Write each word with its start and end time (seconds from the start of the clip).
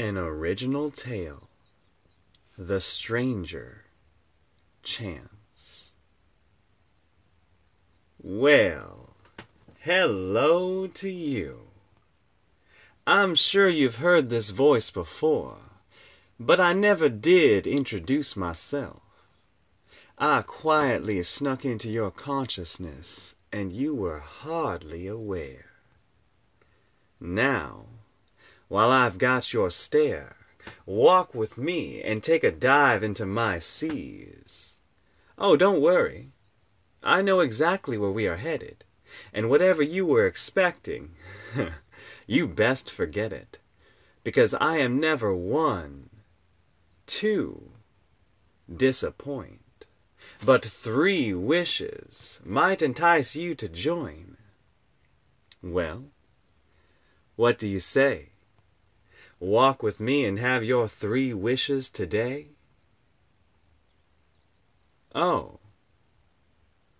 An 0.00 0.16
original 0.16 0.90
tale. 0.90 1.50
The 2.56 2.80
Stranger 2.80 3.84
Chance. 4.82 5.92
Well, 8.18 9.14
hello 9.80 10.86
to 10.86 11.10
you. 11.10 11.66
I'm 13.06 13.34
sure 13.34 13.68
you've 13.68 13.96
heard 13.96 14.30
this 14.30 14.48
voice 14.48 14.90
before, 14.90 15.58
but 16.38 16.58
I 16.58 16.72
never 16.72 17.10
did 17.10 17.66
introduce 17.66 18.34
myself. 18.34 19.02
I 20.16 20.40
quietly 20.40 21.22
snuck 21.24 21.66
into 21.66 21.90
your 21.90 22.10
consciousness, 22.10 23.34
and 23.52 23.70
you 23.70 23.94
were 23.94 24.20
hardly 24.20 25.06
aware. 25.06 25.72
Now, 27.20 27.84
while 28.70 28.92
I've 28.92 29.18
got 29.18 29.52
your 29.52 29.68
stare, 29.68 30.36
walk 30.86 31.34
with 31.34 31.58
me 31.58 32.00
and 32.04 32.22
take 32.22 32.44
a 32.44 32.52
dive 32.52 33.02
into 33.02 33.26
my 33.26 33.58
seas. 33.58 34.78
Oh, 35.36 35.56
don't 35.56 35.80
worry. 35.80 36.30
I 37.02 37.20
know 37.20 37.40
exactly 37.40 37.98
where 37.98 38.12
we 38.12 38.28
are 38.28 38.36
headed, 38.36 38.84
and 39.34 39.50
whatever 39.50 39.82
you 39.82 40.06
were 40.06 40.24
expecting, 40.24 41.16
you 42.28 42.46
best 42.46 42.92
forget 42.92 43.32
it, 43.32 43.58
because 44.22 44.54
I 44.54 44.76
am 44.76 45.00
never 45.00 45.34
one, 45.34 46.08
two, 47.08 47.72
disappoint, 48.72 49.86
but 50.44 50.64
three 50.64 51.34
wishes 51.34 52.40
might 52.44 52.82
entice 52.82 53.34
you 53.34 53.56
to 53.56 53.68
join. 53.68 54.36
Well, 55.60 56.04
what 57.34 57.58
do 57.58 57.66
you 57.66 57.80
say? 57.80 58.28
Walk 59.40 59.82
with 59.82 60.00
me 60.00 60.26
and 60.26 60.38
have 60.38 60.62
your 60.62 60.86
three 60.86 61.32
wishes 61.32 61.88
today? 61.88 62.48
Oh, 65.14 65.60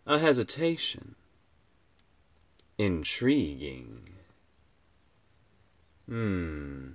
a 0.06 0.18
hesitation. 0.18 1.16
Intriguing. 2.78 4.08
Hmm. 6.08 6.94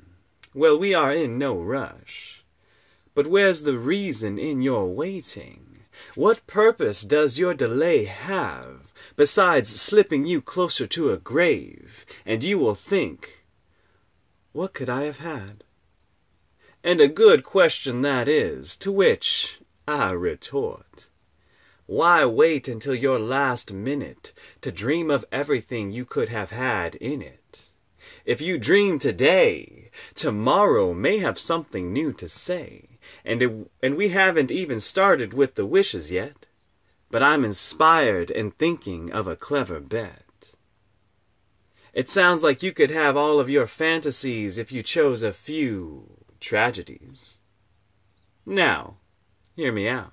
Well, 0.55 0.79
we 0.79 0.95
are 0.95 1.13
in 1.13 1.37
no 1.37 1.55
rush. 1.55 2.43
But 3.13 3.27
where's 3.27 3.61
the 3.61 3.77
reason 3.77 4.39
in 4.39 4.63
your 4.63 4.87
waiting? 4.87 5.79
What 6.15 6.47
purpose 6.47 7.03
does 7.03 7.37
your 7.37 7.53
delay 7.53 8.05
have, 8.05 8.91
besides 9.15 9.79
slipping 9.79 10.25
you 10.25 10.41
closer 10.41 10.87
to 10.87 11.11
a 11.11 11.17
grave, 11.17 12.03
and 12.25 12.43
you 12.43 12.57
will 12.57 12.75
think, 12.75 13.44
What 14.55 14.71
could 14.71 14.87
I 14.87 15.03
have 15.03 15.19
had? 15.19 15.65
And 16.81 17.01
a 17.01 17.09
good 17.09 17.43
question 17.43 18.03
that 18.03 18.29
is, 18.29 18.77
to 18.77 18.89
which 18.89 19.59
I 19.85 20.11
retort, 20.11 21.09
Why 21.87 22.23
wait 22.23 22.69
until 22.69 22.95
your 22.95 23.19
last 23.19 23.73
minute 23.73 24.31
to 24.61 24.71
dream 24.71 25.11
of 25.11 25.25
everything 25.29 25.91
you 25.91 26.05
could 26.05 26.29
have 26.29 26.51
had 26.51 26.95
in 26.95 27.21
it? 27.21 27.69
If 28.23 28.39
you 28.39 28.57
dream 28.57 28.97
today, 28.97 29.91
tomorrow 30.13 30.93
may 30.93 31.17
have 31.17 31.37
something 31.37 31.91
new 31.91 32.13
to 32.13 32.29
say 32.29 32.97
and 33.25 33.43
it, 33.43 33.71
and 33.83 33.97
we 33.97 34.07
haven't 34.07 34.51
even 34.51 34.79
started 34.79 35.33
with 35.33 35.55
the 35.55 35.65
wishes 35.65 36.11
yet. 36.11 36.45
But 37.11 37.21
I'm 37.21 37.43
inspired 37.43 38.31
and 38.31 38.57
thinking 38.57 39.11
of 39.11 39.27
a 39.27 39.35
clever 39.35 39.81
bet. 39.81 40.24
It 41.95 42.09
sounds 42.09 42.43
like 42.43 42.61
you 42.61 42.73
could 42.73 42.91
have 42.91 43.15
all 43.15 43.39
of 43.39 43.49
your 43.49 43.65
fantasies 43.65 44.57
if 44.57 44.69
you 44.69 44.83
chose 44.83 45.23
a 45.23 45.31
few 45.31 46.25
tragedies. 46.41 47.39
Now, 48.45 48.97
hear 49.55 49.71
me 49.71 49.87
out. 49.87 50.11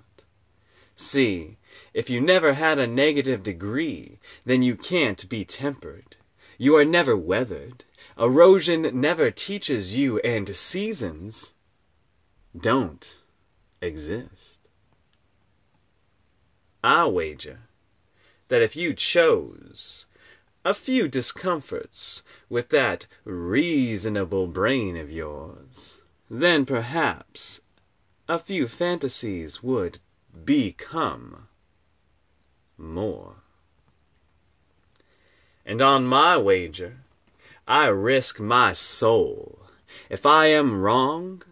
See, 0.94 1.59
if 1.93 2.09
you 2.09 2.20
never 2.20 2.53
had 2.53 2.78
a 2.78 2.87
negative 2.87 3.43
degree, 3.43 4.20
then 4.44 4.62
you 4.62 4.76
can't 4.76 5.28
be 5.28 5.44
tempered. 5.44 6.15
You 6.56 6.76
are 6.76 6.84
never 6.84 7.16
weathered. 7.16 7.84
Erosion 8.16 9.00
never 9.00 9.32
teaches 9.32 9.97
you, 9.97 10.20
and 10.20 10.54
seasons 10.54 11.53
don't 12.56 13.25
exist. 13.81 14.69
I 16.84 17.06
wager 17.06 17.62
that 18.47 18.62
if 18.62 18.76
you 18.76 18.94
chose 18.94 20.06
a 20.65 20.73
few 20.73 21.09
discomforts 21.09 22.23
with 22.49 22.69
that 22.69 23.06
reasonable 23.25 24.47
brain 24.47 24.97
of 24.97 25.11
yours, 25.11 26.00
then 26.31 26.65
perhaps 26.65 27.61
a 28.28 28.39
few 28.39 28.69
fantasies 28.69 29.61
would 29.61 29.99
become 30.45 31.49
more. 32.78 33.34
And 35.67 35.83
on 35.83 36.06
my 36.06 36.37
wager, 36.37 36.99
I 37.67 37.87
risk 37.87 38.39
my 38.39 38.73
soul. 38.73 39.67
If 40.09 40.25
I 40.25 40.47
am 40.47 40.81
wrong, 40.81 41.43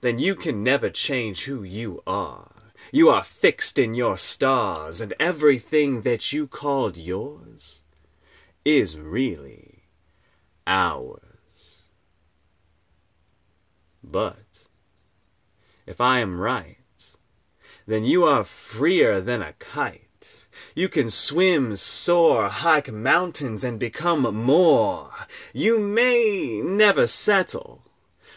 then 0.00 0.18
you 0.18 0.34
can 0.34 0.62
never 0.62 0.88
change 0.88 1.44
who 1.44 1.62
you 1.62 2.02
are. 2.06 2.50
You 2.92 3.10
are 3.10 3.24
fixed 3.24 3.78
in 3.78 3.94
your 3.94 4.16
stars, 4.16 5.00
and 5.00 5.12
everything 5.20 6.02
that 6.02 6.32
you 6.32 6.46
called 6.46 6.96
yours 6.96 7.82
is 8.64 8.98
really 8.98 9.84
ours. 10.66 11.88
But 14.02 14.68
if 15.86 16.00
I 16.00 16.20
am 16.20 16.40
right, 16.40 16.76
then 17.86 18.04
you 18.04 18.24
are 18.24 18.44
freer 18.44 19.20
than 19.20 19.42
a 19.42 19.52
kite. 19.54 20.48
You 20.74 20.88
can 20.88 21.10
swim, 21.10 21.76
soar, 21.76 22.48
hike 22.48 22.90
mountains, 22.90 23.64
and 23.64 23.78
become 23.78 24.22
more. 24.34 25.10
You 25.52 25.78
may 25.78 26.62
never 26.64 27.06
settle 27.06 27.82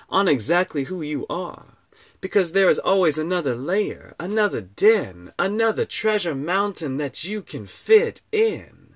on 0.10 0.28
exactly 0.28 0.86
who 0.86 1.02
you 1.02 1.26
are. 1.30 1.78
Because 2.20 2.52
there 2.52 2.70
is 2.70 2.80
always 2.80 3.18
another 3.18 3.56
layer, 3.56 4.16
another 4.20 4.62
den, 4.62 5.32
another 5.38 5.86
treasure 5.86 6.36
mountain 6.36 6.98
that 6.98 7.24
you 7.24 7.42
can 7.44 7.68
fit 7.68 8.22
in. 8.32 8.87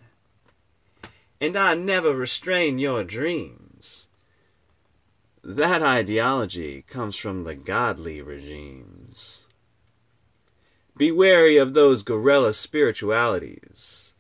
And 1.41 1.57
I 1.57 1.73
never 1.73 2.15
restrain 2.15 2.77
your 2.77 3.03
dreams. 3.03 4.09
That 5.43 5.81
ideology 5.81 6.83
comes 6.83 7.15
from 7.15 7.45
the 7.45 7.55
godly 7.55 8.21
regimes. 8.21 9.47
Be 10.95 11.11
wary 11.11 11.57
of 11.57 11.73
those 11.73 12.03
guerrilla 12.03 12.53
spiritualities. 12.53 14.13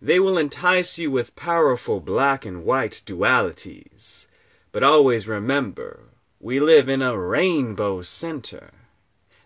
They 0.00 0.18
will 0.18 0.38
entice 0.38 0.98
you 0.98 1.10
with 1.10 1.36
powerful 1.36 2.00
black 2.00 2.46
and 2.46 2.64
white 2.64 3.02
dualities. 3.04 4.26
But 4.72 4.82
always 4.82 5.28
remember, 5.28 6.08
we 6.40 6.58
live 6.58 6.88
in 6.88 7.02
a 7.02 7.18
rainbow 7.18 8.00
center. 8.00 8.70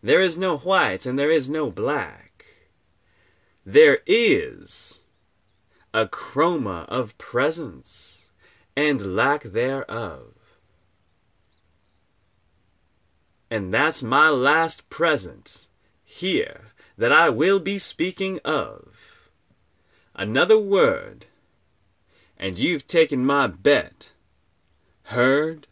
There 0.01 0.21
is 0.21 0.39
no 0.39 0.59
white 0.59 1.05
and 1.07 1.19
there 1.19 1.33
is 1.33 1.51
no 1.51 1.73
black. 1.73 2.47
There 3.65 3.99
is 4.07 5.01
a 5.97 6.07
chroma 6.07 6.85
of 6.89 7.17
presence 7.17 8.29
and 8.77 9.17
lack 9.17 9.43
thereof. 9.43 10.35
And 13.51 13.73
that's 13.73 14.03
my 14.03 14.29
last 14.29 14.91
present 14.91 15.69
here 16.05 16.65
that 16.99 17.13
I 17.13 17.31
will 17.31 17.61
be 17.61 17.79
speaking 17.79 18.41
of. 18.45 19.31
Another 20.15 20.59
word, 20.59 21.25
and 22.39 22.59
you've 22.59 22.87
taken 22.87 23.25
my 23.25 23.47
bet. 23.47 24.13
Heard? 25.05 25.67